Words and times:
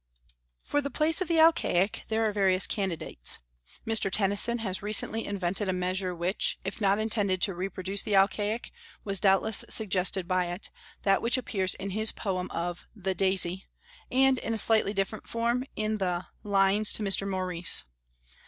For 0.63 0.81
the 0.81 0.89
place 0.89 1.21
of 1.21 1.27
the 1.27 1.37
Alcaic 1.39 2.05
there 2.07 2.27
are 2.27 2.31
various 2.33 2.65
candidates. 2.65 3.37
Mr. 3.85 4.11
Tennyson 4.11 4.57
has 4.57 4.81
recently 4.81 5.27
invented 5.27 5.69
a 5.69 5.73
measure 5.73 6.15
which, 6.15 6.57
if 6.65 6.81
not 6.81 6.97
intended 6.97 7.39
to 7.43 7.53
reproduce 7.53 8.01
the 8.01 8.15
Alcaic, 8.15 8.71
was 9.03 9.19
doubtless 9.19 9.63
suggested 9.69 10.27
by 10.27 10.45
it, 10.47 10.71
that 11.03 11.21
which 11.21 11.37
appears 11.37 11.75
in 11.75 11.91
his 11.91 12.11
poem 12.11 12.49
of 12.49 12.87
"The 12.95 13.13
Daisy," 13.13 13.65
and, 14.09 14.39
in 14.39 14.55
a 14.55 14.57
slightly 14.57 14.93
different 14.95 15.27
form, 15.29 15.65
in 15.75 15.99
the 15.99 16.25
"Lines 16.41 16.93
to 16.93 17.03
Mr. 17.03 17.27
Maurice." 17.29 17.83